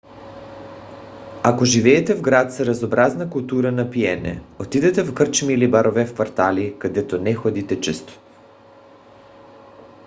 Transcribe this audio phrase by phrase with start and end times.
[1.43, 6.13] ако живеете в град с разнообразна култура на пиене отидете в кръчми или барове в
[6.13, 8.19] квартали където не ходите често